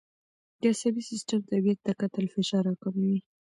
د 0.61 0.63
عصبي 0.73 1.01
سیستم 1.09 1.39
طبیعت 1.51 1.79
ته 1.85 1.91
کتل 2.01 2.25
فشار 2.33 2.63
راکموي. 2.69 3.17